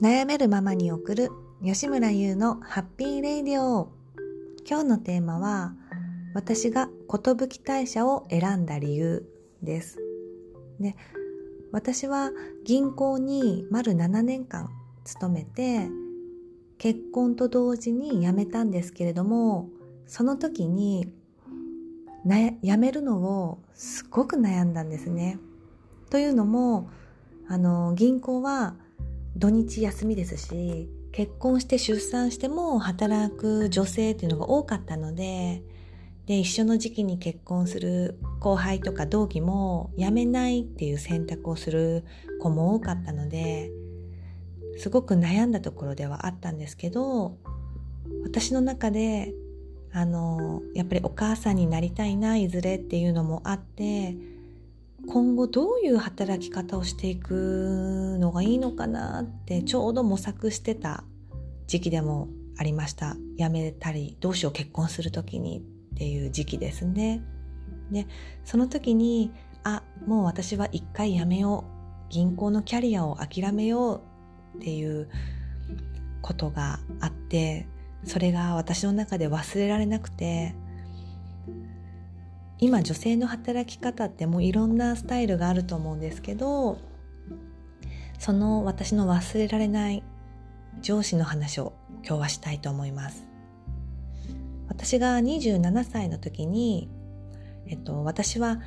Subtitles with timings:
[0.00, 3.90] 悩めるままに送る吉村優のハッピーレイディオ。
[4.64, 5.74] 今日のテーマは
[6.34, 7.32] 私が寿
[7.64, 9.28] 退社を選んだ理由
[9.60, 9.98] です。
[10.78, 10.94] で
[11.72, 12.30] 私は
[12.64, 14.70] 銀行に丸7年間
[15.02, 15.88] 勤めて
[16.78, 19.68] 結婚と同時に辞めたんですけれども
[20.06, 21.12] その時に
[22.62, 25.40] 辞めるのをすごく悩んだんですね。
[26.08, 26.88] というのも
[27.48, 28.76] あの銀行は
[29.38, 35.62] 土日休みですし結婚して出産しても働く女性っていうのが多かったので
[36.26, 42.04] で一緒の時期に結婚する後輩とか同期も辞めないっていう選択をする
[42.40, 43.70] 子も多かったので
[44.76, 47.38] すごく悩んだところではあったんですけど
[48.24, 49.32] 私の中で
[49.92, 54.16] あのやっぱりお母さんになりたいないずれっていうのもあって
[55.06, 61.04] 今後どういう働き方をしていくのがいいのかなってちょうど模索してた
[61.66, 62.28] 時期でも
[62.58, 63.16] ありました。
[63.38, 65.62] 辞めたりどうしよう結婚する時にっ
[65.96, 67.22] ていう時期ですね。
[67.90, 68.06] で
[68.44, 69.32] その時に
[69.64, 71.78] あもう私は一回辞めよう。
[72.10, 74.02] 銀行のキャリアを諦めよ
[74.54, 75.08] うっていう
[76.22, 77.66] ことがあって
[78.04, 80.54] それが私の中で忘れられなくて
[82.60, 86.78] 今女性の働き方ってもういろんなスタイルがあると思うんですけど
[88.18, 90.02] その私の忘れられない
[90.82, 91.72] 上司の話を
[92.04, 93.26] 今日はしたいと思います。
[94.68, 96.88] 私が27歳の時に、
[97.66, 98.60] えっと、私は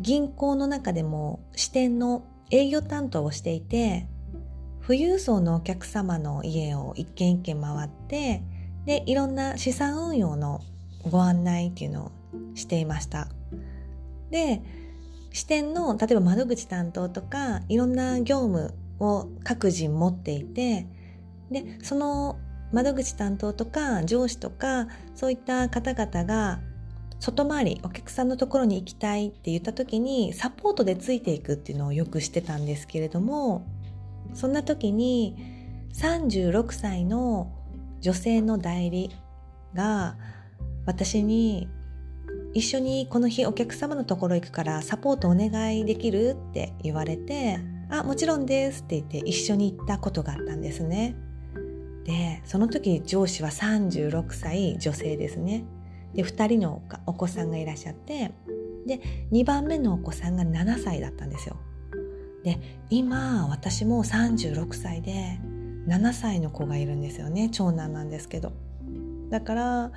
[0.00, 4.06] 銀行の中でも支店の営業担当をしていて
[4.86, 8.42] 富裕層のお客様の家を一軒一軒回って
[8.86, 10.62] でいろんな資産運用の
[11.10, 12.12] ご案内っていうのを
[12.54, 13.28] していました。
[14.30, 14.62] で
[15.32, 20.86] 支店の例えば窓口担当とかいろんな業務を各人持っていて
[21.50, 22.38] でその
[22.72, 26.60] 窓口担当とか上司とかそういった方々が
[27.18, 33.66] 外回りお客さんのところに行きたいって言った時にサポートでついていくっていうのをよくしてたんですけれども
[34.34, 35.36] そんな時に
[35.92, 37.52] 36歳の
[38.00, 39.10] 女性の代理
[39.74, 40.16] が
[40.86, 41.68] 私に
[42.52, 51.16] 一緒にこの日お客様のところ行くからサポートお願いできるって言われてあもちろんですって言って一緒に行ったことがあったんですね。
[52.04, 55.64] でその時上司は36歳女性ですね。
[56.14, 58.32] で2人のお子さんがいらっしゃって
[58.86, 59.00] で
[59.30, 61.56] 2番目のお子さんが7歳だったんですよ。
[62.42, 62.58] で
[62.88, 65.38] 今私も36歳で
[65.86, 67.48] 7歳の子がいるんですよね。
[67.50, 68.52] 長男なんですけど。
[69.30, 69.92] だから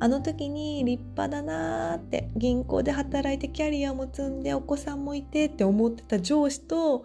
[0.00, 7.04] あの時に立派だなーって銀行で働いてキャリアも積んでお子さんもいてって思ってた上司と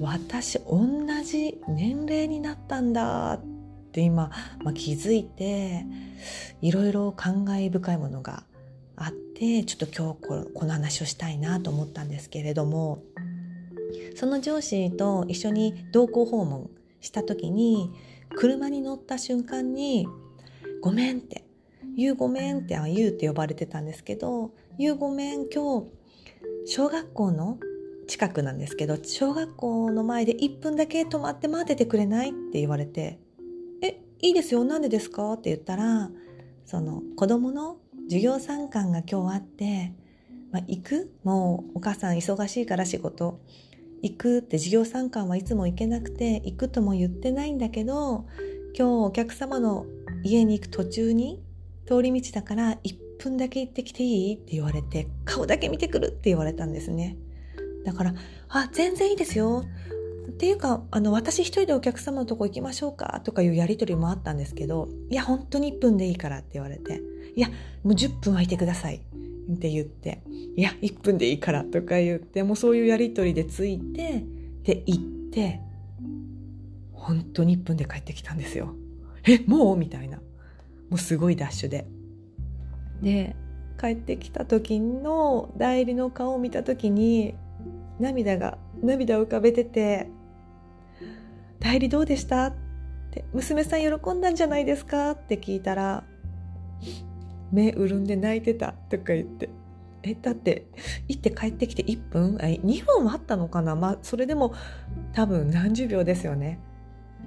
[0.00, 3.44] 私同じ年齢になったんだっ
[3.92, 4.30] て今、
[4.62, 5.86] まあ、気づいて
[6.60, 8.44] いろいろ感慨深いものが
[8.96, 13.02] あってちょっと今日この話をしたいなと思ったんですけれども
[14.14, 16.70] その上司と一緒に同行訪問
[17.00, 17.90] した時に
[18.36, 20.06] 車に乗った瞬間に
[20.82, 21.44] 「ごめん」って
[21.96, 25.90] 「ゆうごめん」ってあゆうって呼ばれてたんですけど「ゆうごめん今日
[26.66, 27.58] 小学校の
[28.06, 33.18] 近くなんですけど小学校の前で1分だけ止まって待っててくれない?」って言われて
[33.82, 36.10] 「えいいですよなんでですか?」って言ったら
[36.64, 39.92] その子供の授業参観が今日あって、
[40.50, 41.12] まあ、行く？
[41.24, 43.40] もうお母さん忙しいから仕事
[44.02, 48.24] 行くって授業参観はいつも行けなくて行くとも言ってないんだけど
[48.76, 49.86] 今日お客様の
[50.22, 51.42] 家に行く途中に
[51.90, 57.16] 通り道だから1分だけ行ってきていいって言われて顔だけ見てくるって言われたんですね
[57.84, 58.14] だから
[58.48, 59.64] あ全然いいですよ
[60.28, 67.02] っていうかあの私一人でお客様のとこ行きましょうかとかいうやり取りもあったんですけどいや本当に1分でいいからって言われて
[67.34, 67.48] いや
[67.82, 69.02] もう10分はいてください
[69.52, 70.22] って言って、
[70.56, 74.24] いや、1分でいいからとか言って、もうそういうやりとりでついて、
[74.62, 75.02] で、行っ
[75.32, 75.60] て、
[76.92, 78.74] 本当に1分で帰ってきたんですよ。
[79.26, 79.76] え、もう？
[79.76, 80.20] みたいな。
[80.90, 81.86] もうすごいダッシュで。
[83.00, 83.34] で、
[83.80, 87.34] 帰ってきた時の代理の顔を見た時に、
[87.98, 90.10] 涙が、涙を浮かべてて、
[91.60, 92.46] 代理どうでした？
[92.46, 92.54] っ
[93.10, 95.12] て、娘さん喜んだんじゃないですか？
[95.12, 96.04] って聞いたら、
[97.52, 99.48] 目潤んで泣いてたとか言って。
[100.02, 100.66] えだって
[101.08, 102.38] 行って帰ってきて1分？
[102.40, 103.76] あ2分はあったのかな？
[103.76, 104.54] まあそれでも
[105.12, 106.58] 多分何十秒ですよね。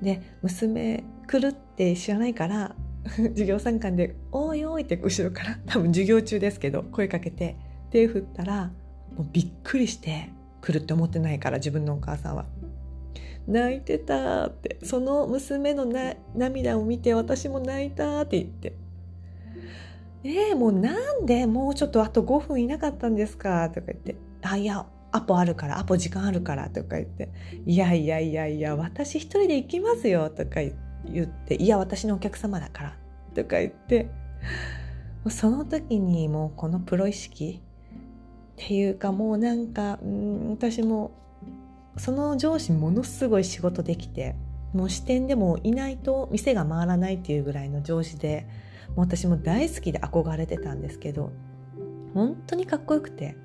[0.00, 1.52] で娘来る？
[1.52, 2.74] って知らないから
[3.16, 7.56] 授業参観で「おいおい」って後ろから多分授業中ですけど声かけて
[7.90, 8.72] 手振ったら
[9.16, 10.30] もうびっくりして
[10.60, 12.46] 来るって思ってないから自分のお母さんは。
[13.46, 18.72] 泣いてたってその娘のな涙を見て私も泣いたって言って。
[20.26, 23.68] えー、もうなんでもうちょっとあと5分いなかったんですか？
[23.68, 24.16] とか言って。
[24.40, 27.28] あいやアポあるからアポ時間あるからとか言って。
[27.66, 30.93] いやいやいやいや私一人で行きますよとか言って。
[31.12, 32.96] 言っていや私のお客様だから
[33.34, 34.08] とか言って
[35.28, 41.12] その時にもうこのプロ意識っていうかもうなんかん私も
[41.96, 44.36] その上司ものすごい仕事できて
[44.72, 48.46] もう支店でもいないと店が回らないっていうぐらいの上司で
[48.96, 51.32] もう私も大好きで憧れてたんですけど
[52.12, 53.36] 本当にかっこよくて。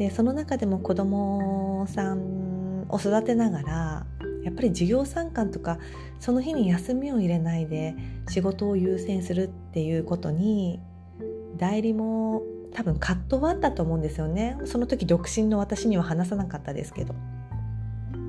[0.00, 4.06] でその中でも子供さんを育てながら
[4.42, 5.78] やっぱり授業参観とか
[6.18, 7.94] その日に休みを入れないで
[8.28, 10.80] 仕事を優先するっていうことに
[11.56, 12.42] 代理も
[12.72, 17.14] 多分葛藤はあったと思うんですよねその時独身の私には話さなかったですけど。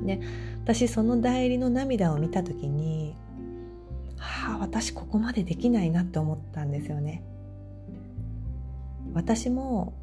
[0.05, 0.19] で
[0.63, 3.15] 私その代理の涙を見た時に
[4.17, 7.23] はあ私ここまでできないなって思ったんですよね。
[9.13, 9.93] 私も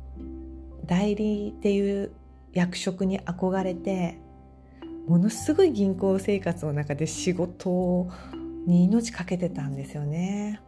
[0.86, 2.12] 代理っていう
[2.52, 4.18] 役職に憧れて
[5.08, 8.08] ものすごい銀行生活の中で仕事
[8.66, 10.60] に命かけてたんですよね。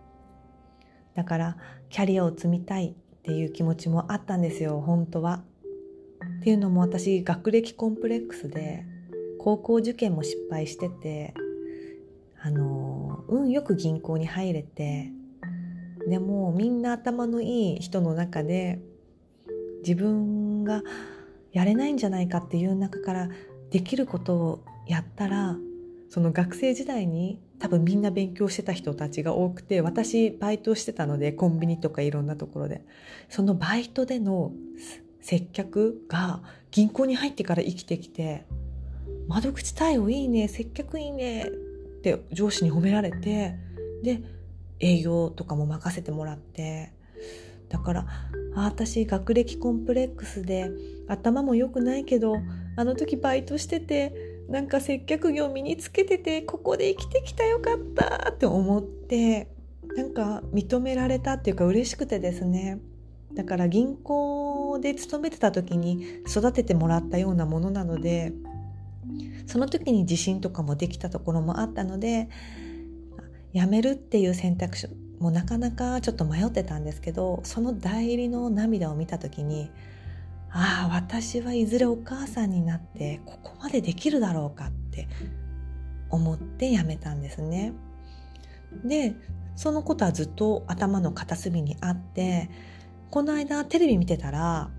[1.15, 1.57] だから
[1.91, 5.45] キャリアを積みたいっていう気持ちもあったんですよ本当は。
[6.39, 8.87] っていうのも私学歴コンプレックスで
[9.39, 11.35] 高校受験も失敗してて
[12.43, 15.13] あの運よく銀行に入れて
[16.09, 18.81] でもみんな頭のいい人の中で
[19.83, 20.83] 自分が
[21.53, 23.29] やれないんじゃないかっていう中から
[23.71, 25.57] できることをやったら
[26.09, 32.85] その学生時代に多分みんな勉強してた人たちが多くて私バイトしてたのでコンビニとかいろんなところで。
[33.29, 34.53] そのバイトでの
[35.21, 38.47] 接客が銀行に入ってから生きてきて
[39.29, 41.49] 窓口対応いいね接客いいねっ
[42.03, 43.55] て上司に褒められて
[44.03, 44.23] で
[44.81, 46.93] 営業とかも任せてもらって。
[47.69, 48.07] だから
[48.57, 50.71] あ私学歴コンプレックスで
[51.07, 52.35] 頭も良くないけど
[52.81, 54.15] あの時バイトしてて
[54.49, 59.49] なんか接客業身につけててここで生きてきたよかったって思って
[59.97, 62.81] なんか認められたっていうか嬉しくてですね。
[63.35, 68.33] だから銀行で勤めてた時に育ててもらったようなものなので
[69.47, 72.29] その時に自信とかもできたところもあったので
[73.55, 74.89] 辞めるっていう選択肢
[75.21, 79.71] もなかなかちょっと迷ってたんですけどその代理の涙を見た時に
[80.53, 85.09] ああ私はいずれお母さんになってここまでできるだろうかって
[86.11, 87.73] 思って辞めたんですね。
[88.85, 89.15] で
[89.57, 92.51] そのことはずっと頭の片隅にあって
[93.11, 94.71] この間テレビ見てたら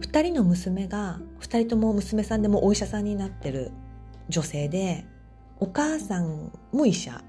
[0.00, 3.72] 2人の娘が2人とも娘さんでもお医者さんになってる
[4.28, 5.04] 女性で
[5.58, 7.22] お母さんも医者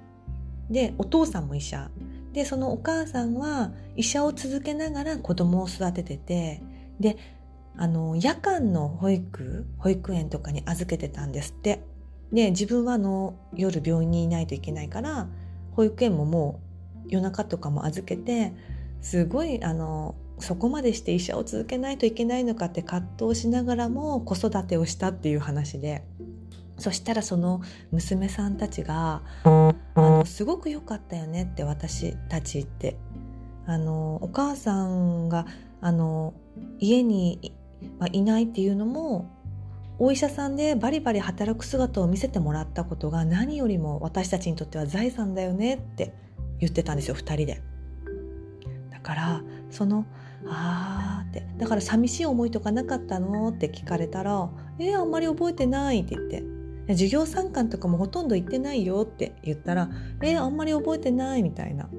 [0.70, 1.90] でお父さんも医者
[2.34, 6.62] でそのお母さんは医者を続けながら子供を育ててて
[7.00, 7.18] で
[7.78, 11.84] あの夜間の保育保育園とかに預けてたんですって。
[12.32, 15.28] で自分はあの夜病院にいないといけないから
[15.72, 16.60] 保育園もも
[17.06, 18.54] う夜中とかも預けて
[19.02, 26.04] すごいあのそこまでして医者を続けないといけないのかって葛藤しながらも子育てをしたっていう話で。
[26.78, 27.60] そしたらその
[27.92, 32.98] 娘さんたちが「あのすごく良かったよね」って私たちって。
[33.70, 35.46] あのお母さんが
[35.80, 36.34] あの
[36.80, 37.54] 家に、
[38.00, 39.30] まあ、いないっていうのも
[39.98, 46.14] お医者さんでバリバリ働く姿を見せてもらったことが何よりも私たちにとっては財産だよねって
[46.60, 47.62] 言ってたんですよ2人で。
[48.90, 50.06] だからその
[50.48, 56.44] あーってだから寂しい思いとかなかったのって聞かれたら「えー、あんまり覚えてない」って言って
[56.94, 59.90] 「授業参観とかもほとんど行ってないよ」って言ったら
[60.24, 61.90] 「えー、あんまり覚えてない」みたいな。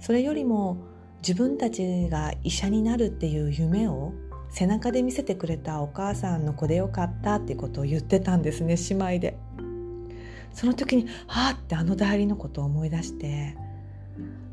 [0.00, 0.76] それよりも
[1.22, 4.12] 自分たちが医者になるっていう夢を
[4.50, 9.38] 背中で見せてくれたお母さんの子でよかったってことを言ってたんですね姉妹で。
[10.52, 13.56] その時にはあってあの代理のことを思い出して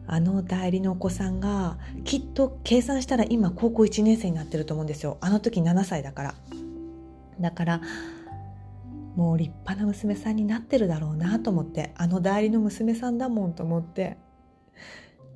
[0.05, 5.17] あの代理のお子さんがきっと計算したら今高校1年生になってると思うんですよ。
[5.21, 6.35] あの時7歳だから。
[7.39, 7.81] だから
[9.15, 14.17] もう立派な娘さんになってるだろうなと思ってあの代理の娘さんだもんと思って。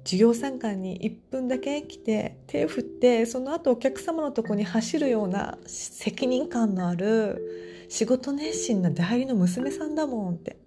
[0.09, 0.99] 授業参観に
[1.29, 10.57] 1分だけ来て手振ってその後お客様のとこに走るような責任感のある仕事熱心な代理の娘さんだもんって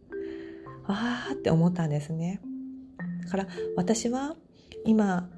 [0.87, 2.41] ああって思ったんですね。
[3.25, 4.37] だから私は
[4.85, 5.29] 今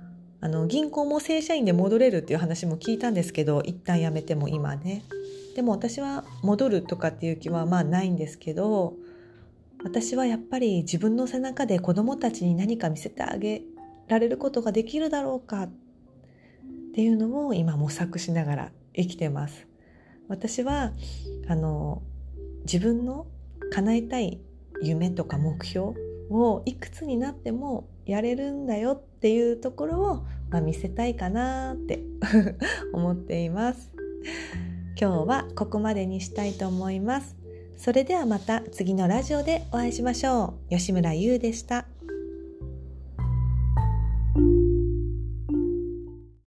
[0.43, 5.03] あの銀行も正社員で戻れるっていう話も聞いたんですけど一旦辞めても今ね
[5.57, 8.97] でも私は戻るとかっていう気はまあないんですけど
[9.83, 13.63] 私はやっぱり自分の背中で子どもたちに何か見せてあげ
[14.09, 15.73] られることができるだろうかっ
[16.95, 19.67] ていうのを今模索しながら生きてます。
[20.29, 20.93] 私は
[21.49, 22.03] あの
[22.65, 23.27] 自分の
[23.71, 24.41] 叶えたい
[24.83, 25.95] 夢とか目標
[26.31, 30.15] をいくつになってもやれるんだよっていうところを、
[30.51, 32.03] まあ、見せたいかなって
[32.93, 33.93] 思っています
[35.01, 37.37] 今日はここまでにしたいと思います
[37.77, 41.87] それではまた次のラジオでお会いしましょう吉村優でした。